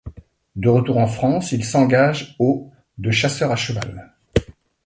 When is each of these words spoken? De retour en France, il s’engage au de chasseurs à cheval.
De 0.55 0.67
retour 0.67 0.97
en 0.97 1.05
France, 1.05 1.51
il 1.51 1.63
s’engage 1.63 2.35
au 2.39 2.71
de 2.97 3.11
chasseurs 3.11 3.51
à 3.51 3.55
cheval. 3.55 4.11